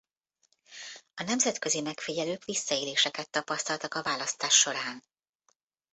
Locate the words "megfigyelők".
1.81-2.43